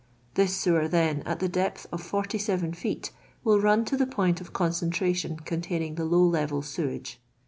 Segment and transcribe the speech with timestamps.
[0.33, 3.11] This sewer, then, at the depth of 47 feet,
[3.43, 7.21] will run to the point of concentration containing the low level sewage.